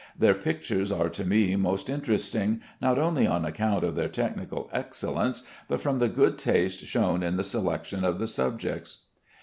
[0.17, 5.43] Their pictures are to me most interesting, not only on account of their technical excellence,
[5.67, 8.97] but from the good taste shown in the selection of the subjects.